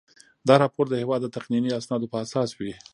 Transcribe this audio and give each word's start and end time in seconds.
دا 0.47 0.55
راپور 0.63 0.85
د 0.89 0.93
هیواد 1.01 1.19
د 1.23 1.27
تقنیني 1.35 1.69
اسنادو 1.79 2.11
په 2.11 2.17
اساس 2.25 2.49
وي. 2.59 2.73